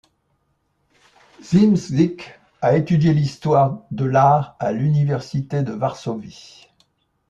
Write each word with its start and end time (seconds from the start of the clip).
Szymczyk 1.43 2.39
a 2.63 2.75
étudié 2.75 3.13
l'histoire 3.13 3.83
de 3.91 4.05
l'art 4.05 4.55
à 4.59 4.71
l'Université 4.71 5.61
de 5.61 5.73
Varsovie. 5.73 6.65